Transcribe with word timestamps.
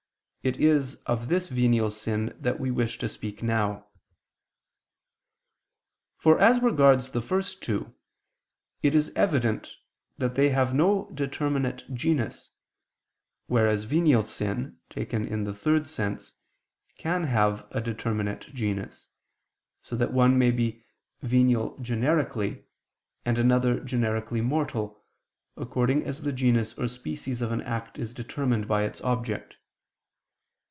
It 0.43 0.57
is 0.59 0.95
of 1.05 1.27
this 1.27 1.49
venial 1.49 1.91
sin 1.91 2.35
that 2.41 2.59
we 2.59 2.71
wish 2.71 2.97
to 2.97 3.07
speak 3.07 3.43
now. 3.43 3.85
For 6.17 6.39
as 6.39 6.63
regards 6.63 7.11
the 7.11 7.21
first 7.21 7.61
two, 7.61 7.93
it 8.81 8.95
is 8.95 9.11
evident 9.15 9.75
that 10.17 10.33
they 10.33 10.49
have 10.49 10.73
no 10.73 11.11
determinate 11.13 11.83
genus: 11.93 12.49
whereas 13.45 13.83
venial 13.83 14.23
sin, 14.23 14.79
taken 14.89 15.27
in 15.27 15.43
the 15.43 15.53
third 15.53 15.87
sense, 15.87 16.33
can 16.97 17.25
have 17.25 17.67
a 17.69 17.79
determinate 17.79 18.49
genus, 18.51 19.09
so 19.83 19.95
that 19.95 20.11
one 20.11 20.31
sin 20.31 20.39
may 20.39 20.49
be 20.49 20.83
venial 21.21 21.77
generically, 21.81 22.65
and 23.25 23.37
another 23.37 23.79
generically 23.79 24.41
mortal, 24.41 25.03
according 25.55 26.03
as 26.03 26.23
the 26.23 26.33
genus 26.33 26.75
or 26.79 26.87
species 26.87 27.43
of 27.43 27.51
an 27.51 27.61
act 27.61 27.99
is 27.99 28.11
determined 28.11 28.67
by 28.67 28.81
its 28.81 28.99
object. 29.01 29.57